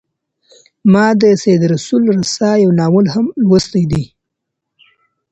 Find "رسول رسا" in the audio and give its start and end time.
1.73-2.51